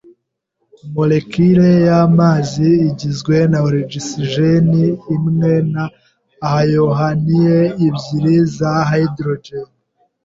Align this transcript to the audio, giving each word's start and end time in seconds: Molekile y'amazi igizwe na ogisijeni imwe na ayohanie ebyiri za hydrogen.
Molekile 0.93 1.69
y'amazi 1.87 2.67
igizwe 2.89 3.35
na 3.51 3.59
ogisijeni 3.67 4.85
imwe 5.15 5.53
na 5.73 5.83
ayohanie 6.59 7.59
ebyiri 7.85 8.35
za 8.55 8.73
hydrogen. 8.89 9.67